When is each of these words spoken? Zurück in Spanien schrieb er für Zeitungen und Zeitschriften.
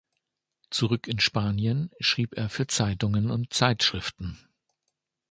Zurück 0.71 1.07
in 1.07 1.19
Spanien 1.19 1.91
schrieb 1.99 2.33
er 2.33 2.49
für 2.49 2.65
Zeitungen 2.65 3.29
und 3.29 3.53
Zeitschriften. 3.53 4.39